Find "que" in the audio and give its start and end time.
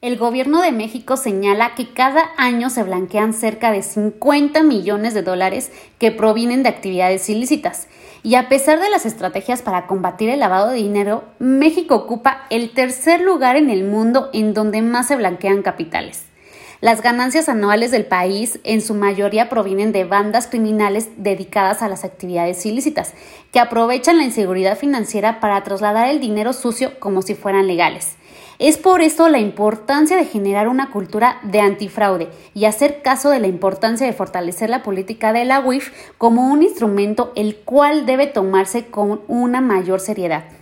1.74-1.92, 5.98-6.12, 23.50-23.58